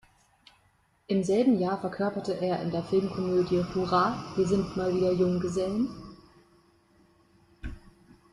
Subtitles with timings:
[1.05, 5.89] Im selben Jahr verkörperte er in der Filmkomödie "Hurra, wir sind mal wieder Junggesellen!